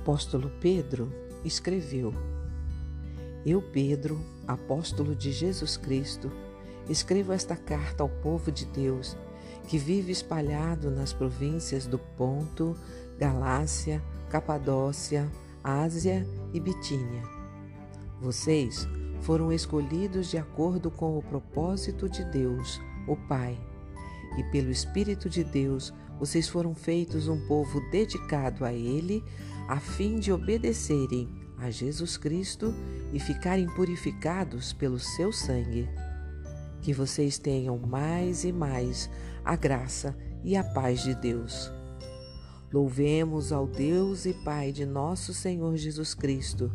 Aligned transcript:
apóstolo 0.00 0.50
Pedro 0.60 1.12
escreveu: 1.44 2.12
Eu, 3.44 3.60
Pedro, 3.60 4.18
apóstolo 4.48 5.14
de 5.14 5.30
Jesus 5.30 5.76
Cristo, 5.76 6.32
escrevo 6.88 7.34
esta 7.34 7.54
carta 7.54 8.02
ao 8.02 8.08
povo 8.08 8.50
de 8.50 8.64
Deus 8.64 9.16
que 9.68 9.78
vive 9.78 10.10
espalhado 10.10 10.90
nas 10.90 11.12
províncias 11.12 11.86
do 11.86 11.98
Ponto, 11.98 12.74
Galácia, 13.18 14.02
Capadócia, 14.30 15.30
Ásia 15.62 16.26
e 16.52 16.58
Bitínia. 16.58 17.22
Vocês 18.20 18.88
foram 19.20 19.52
escolhidos 19.52 20.30
de 20.30 20.38
acordo 20.38 20.90
com 20.90 21.16
o 21.16 21.22
propósito 21.22 22.08
de 22.08 22.24
Deus, 22.24 22.80
o 23.06 23.16
Pai, 23.28 23.60
e 24.38 24.44
pelo 24.44 24.70
Espírito 24.70 25.28
de 25.28 25.44
Deus 25.44 25.92
vocês 26.20 26.46
foram 26.50 26.74
feitos 26.74 27.28
um 27.28 27.46
povo 27.46 27.80
dedicado 27.90 28.62
a 28.66 28.74
Ele, 28.74 29.24
a 29.66 29.80
fim 29.80 30.18
de 30.18 30.30
obedecerem 30.30 31.26
a 31.56 31.70
Jesus 31.70 32.18
Cristo 32.18 32.74
e 33.10 33.18
ficarem 33.18 33.66
purificados 33.74 34.74
pelo 34.74 34.98
seu 34.98 35.32
sangue. 35.32 35.88
Que 36.82 36.92
vocês 36.92 37.38
tenham 37.38 37.78
mais 37.78 38.44
e 38.44 38.52
mais 38.52 39.08
a 39.42 39.56
graça 39.56 40.14
e 40.44 40.56
a 40.56 40.62
paz 40.62 41.02
de 41.02 41.14
Deus. 41.14 41.72
Louvemos 42.70 43.50
ao 43.50 43.66
Deus 43.66 44.26
e 44.26 44.34
Pai 44.44 44.72
de 44.72 44.84
nosso 44.84 45.32
Senhor 45.32 45.74
Jesus 45.78 46.12
Cristo. 46.12 46.70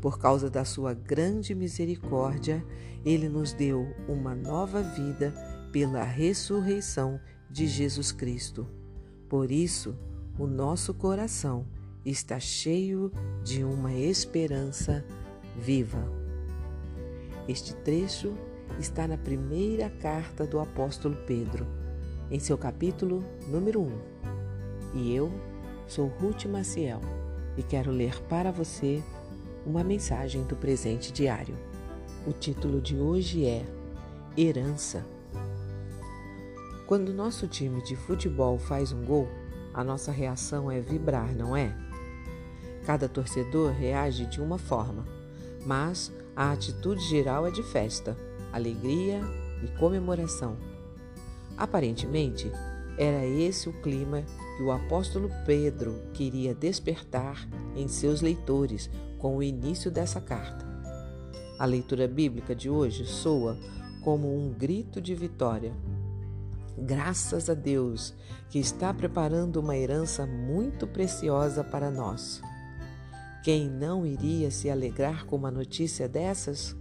Por 0.00 0.20
causa 0.20 0.48
da 0.48 0.64
sua 0.64 0.94
grande 0.94 1.52
misericórdia, 1.52 2.64
ele 3.04 3.28
nos 3.28 3.52
deu 3.52 3.88
uma 4.08 4.36
nova 4.36 4.82
vida 4.82 5.34
pela 5.72 6.04
ressurreição 6.04 7.20
de 7.50 7.66
Jesus 7.66 8.12
Cristo. 8.12 8.83
Por 9.34 9.50
isso, 9.50 9.96
o 10.38 10.46
nosso 10.46 10.94
coração 10.94 11.66
está 12.06 12.38
cheio 12.38 13.10
de 13.42 13.64
uma 13.64 13.92
esperança 13.92 15.04
viva. 15.56 16.08
Este 17.48 17.74
trecho 17.74 18.32
está 18.78 19.08
na 19.08 19.18
primeira 19.18 19.90
carta 19.90 20.46
do 20.46 20.60
apóstolo 20.60 21.16
Pedro, 21.26 21.66
em 22.30 22.38
seu 22.38 22.56
capítulo 22.56 23.24
número 23.48 23.80
1. 23.80 23.98
E 24.94 25.12
eu 25.12 25.32
sou 25.88 26.06
Ruth 26.06 26.44
Maciel 26.44 27.00
e 27.56 27.62
quero 27.64 27.90
ler 27.90 28.16
para 28.28 28.52
você 28.52 29.02
uma 29.66 29.82
mensagem 29.82 30.44
do 30.44 30.54
presente 30.54 31.12
diário. 31.12 31.58
O 32.24 32.32
título 32.32 32.80
de 32.80 32.96
hoje 32.96 33.44
é 33.44 33.64
Herança. 34.38 35.04
Quando 36.86 37.14
nosso 37.14 37.48
time 37.48 37.82
de 37.82 37.96
futebol 37.96 38.58
faz 38.58 38.92
um 38.92 39.06
gol, 39.06 39.26
a 39.72 39.82
nossa 39.82 40.12
reação 40.12 40.70
é 40.70 40.80
vibrar, 40.80 41.34
não 41.34 41.56
é? 41.56 41.74
Cada 42.84 43.08
torcedor 43.08 43.72
reage 43.72 44.26
de 44.26 44.38
uma 44.38 44.58
forma, 44.58 45.06
mas 45.64 46.12
a 46.36 46.52
atitude 46.52 47.02
geral 47.08 47.46
é 47.46 47.50
de 47.50 47.62
festa, 47.62 48.14
alegria 48.52 49.22
e 49.62 49.78
comemoração. 49.78 50.58
Aparentemente, 51.56 52.52
era 52.98 53.24
esse 53.24 53.66
o 53.66 53.72
clima 53.80 54.22
que 54.58 54.62
o 54.62 54.70
apóstolo 54.70 55.30
Pedro 55.46 56.02
queria 56.12 56.54
despertar 56.54 57.48
em 57.74 57.88
seus 57.88 58.20
leitores 58.20 58.90
com 59.18 59.38
o 59.38 59.42
início 59.42 59.90
dessa 59.90 60.20
carta. 60.20 60.66
A 61.58 61.64
leitura 61.64 62.06
bíblica 62.06 62.54
de 62.54 62.68
hoje 62.68 63.06
soa 63.06 63.56
como 64.02 64.36
um 64.36 64.52
grito 64.52 65.00
de 65.00 65.14
vitória 65.14 65.72
Graças 66.76 67.48
a 67.48 67.54
Deus 67.54 68.14
que 68.50 68.58
está 68.58 68.92
preparando 68.92 69.56
uma 69.56 69.76
herança 69.76 70.26
muito 70.26 70.86
preciosa 70.86 71.62
para 71.62 71.90
nós. 71.90 72.42
Quem 73.44 73.68
não 73.68 74.04
iria 74.04 74.50
se 74.50 74.68
alegrar 74.68 75.24
com 75.26 75.36
uma 75.36 75.50
notícia 75.50 76.08
dessas? 76.08 76.74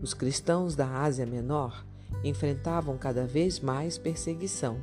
Os 0.00 0.14
cristãos 0.14 0.74
da 0.74 1.02
Ásia 1.02 1.26
Menor 1.26 1.84
enfrentavam 2.24 2.96
cada 2.96 3.26
vez 3.26 3.60
mais 3.60 3.98
perseguição, 3.98 4.78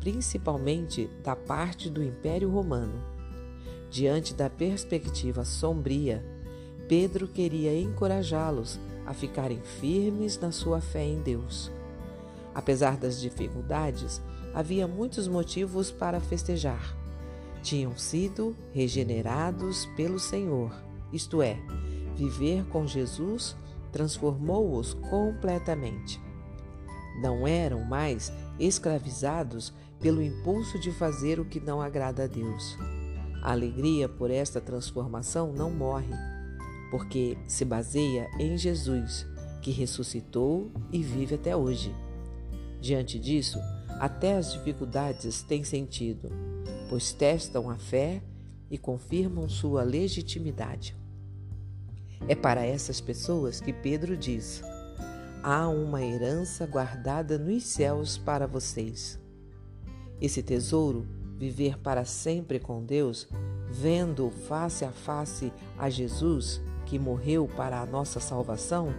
principalmente 0.00 1.08
da 1.22 1.34
parte 1.34 1.90
do 1.90 2.02
Império 2.02 2.50
Romano. 2.50 3.02
Diante 3.90 4.34
da 4.34 4.48
perspectiva 4.50 5.44
sombria, 5.44 6.24
Pedro 6.88 7.26
queria 7.26 7.78
encorajá-los 7.78 8.78
a 9.06 9.14
ficarem 9.14 9.60
firmes 9.60 10.38
na 10.38 10.52
sua 10.52 10.80
fé 10.80 11.04
em 11.04 11.20
Deus. 11.20 11.72
Apesar 12.54 12.96
das 12.96 13.20
dificuldades, 13.20 14.22
havia 14.54 14.86
muitos 14.86 15.26
motivos 15.26 15.90
para 15.90 16.20
festejar. 16.20 16.96
Tinham 17.62 17.96
sido 17.96 18.54
regenerados 18.72 19.86
pelo 19.96 20.18
Senhor, 20.18 20.72
isto 21.12 21.42
é, 21.42 21.58
viver 22.16 22.64
com 22.66 22.86
Jesus 22.86 23.56
transformou-os 23.94 24.92
completamente. 24.94 26.20
Não 27.22 27.46
eram 27.46 27.84
mais 27.84 28.32
escravizados 28.58 29.72
pelo 30.00 30.20
impulso 30.20 30.80
de 30.80 30.90
fazer 30.90 31.38
o 31.38 31.44
que 31.44 31.60
não 31.60 31.80
agrada 31.80 32.24
a 32.24 32.26
Deus. 32.26 32.76
A 33.40 33.52
alegria 33.52 34.08
por 34.08 34.32
esta 34.32 34.60
transformação 34.60 35.52
não 35.52 35.70
morre, 35.70 36.12
porque 36.90 37.38
se 37.46 37.64
baseia 37.64 38.28
em 38.36 38.58
Jesus, 38.58 39.24
que 39.62 39.70
ressuscitou 39.70 40.72
e 40.90 41.00
vive 41.00 41.36
até 41.36 41.54
hoje. 41.56 41.94
Diante 42.84 43.18
disso, 43.18 43.58
até 43.98 44.36
as 44.36 44.52
dificuldades 44.52 45.40
têm 45.40 45.64
sentido, 45.64 46.30
pois 46.90 47.14
testam 47.14 47.70
a 47.70 47.78
fé 47.78 48.22
e 48.70 48.76
confirmam 48.76 49.48
sua 49.48 49.82
legitimidade. 49.82 50.94
É 52.28 52.34
para 52.34 52.62
essas 52.62 53.00
pessoas 53.00 53.58
que 53.58 53.72
Pedro 53.72 54.18
diz: 54.18 54.62
há 55.42 55.66
uma 55.66 56.02
herança 56.02 56.66
guardada 56.66 57.38
nos 57.38 57.64
céus 57.64 58.18
para 58.18 58.46
vocês. 58.46 59.18
Esse 60.20 60.42
tesouro, 60.42 61.06
viver 61.38 61.78
para 61.78 62.04
sempre 62.04 62.60
com 62.60 62.84
Deus, 62.84 63.26
vendo 63.70 64.30
face 64.46 64.84
a 64.84 64.92
face 64.92 65.50
a 65.78 65.88
Jesus, 65.88 66.60
que 66.84 66.98
morreu 66.98 67.48
para 67.48 67.80
a 67.80 67.86
nossa 67.86 68.20
salvação, 68.20 68.92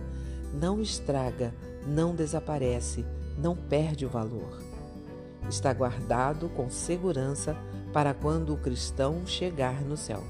não 0.59 0.81
estraga, 0.81 1.53
não 1.85 2.15
desaparece, 2.15 3.05
não 3.37 3.55
perde 3.55 4.05
o 4.05 4.09
valor. 4.09 4.61
Está 5.49 5.73
guardado 5.73 6.49
com 6.49 6.69
segurança 6.69 7.55
para 7.93 8.13
quando 8.13 8.53
o 8.53 8.57
cristão 8.57 9.25
chegar 9.25 9.81
no 9.81 9.95
céu. 9.95 10.23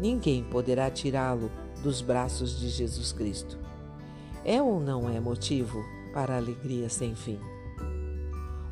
Ninguém 0.00 0.42
poderá 0.44 0.90
tirá-lo 0.90 1.50
dos 1.82 2.00
braços 2.00 2.58
de 2.58 2.68
Jesus 2.68 3.12
Cristo. 3.12 3.58
É 4.44 4.60
ou 4.60 4.80
não 4.80 5.08
é 5.08 5.20
motivo 5.20 5.82
para 6.12 6.36
alegria 6.36 6.88
sem 6.88 7.14
fim? 7.14 7.38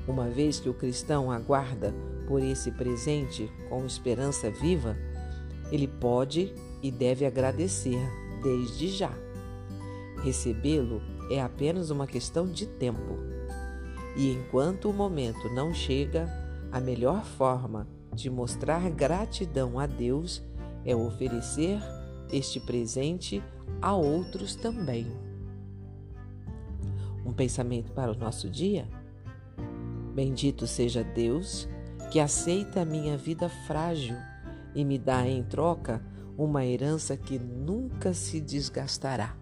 Uma 0.06 0.28
vez 0.28 0.58
que 0.58 0.68
o 0.68 0.74
cristão 0.74 1.30
aguarda 1.30 1.94
por 2.26 2.42
esse 2.42 2.70
presente 2.72 3.50
com 3.68 3.86
esperança 3.86 4.50
viva, 4.50 4.96
ele 5.70 5.86
pode 5.86 6.52
e 6.82 6.90
deve 6.90 7.24
agradecer 7.24 8.00
desde 8.42 8.88
já. 8.88 9.12
Recebê-lo 10.22 11.00
é 11.32 11.40
apenas 11.40 11.88
uma 11.90 12.06
questão 12.06 12.46
de 12.46 12.66
tempo. 12.66 13.18
E 14.16 14.30
enquanto 14.30 14.90
o 14.90 14.92
momento 14.92 15.48
não 15.48 15.72
chega, 15.72 16.28
a 16.70 16.78
melhor 16.78 17.24
forma 17.24 17.88
de 18.14 18.28
mostrar 18.28 18.90
gratidão 18.90 19.78
a 19.78 19.86
Deus 19.86 20.42
é 20.84 20.94
oferecer 20.94 21.80
este 22.30 22.60
presente 22.60 23.42
a 23.80 23.94
outros 23.94 24.54
também. 24.54 25.06
Um 27.24 27.32
pensamento 27.32 27.92
para 27.92 28.12
o 28.12 28.16
nosso 28.16 28.50
dia? 28.50 28.86
Bendito 30.14 30.66
seja 30.66 31.02
Deus 31.02 31.66
que 32.10 32.20
aceita 32.20 32.82
a 32.82 32.84
minha 32.84 33.16
vida 33.16 33.48
frágil 33.66 34.16
e 34.74 34.84
me 34.84 34.98
dá 34.98 35.26
em 35.26 35.42
troca 35.42 36.04
uma 36.36 36.66
herança 36.66 37.16
que 37.16 37.38
nunca 37.38 38.12
se 38.12 38.38
desgastará. 38.38 39.41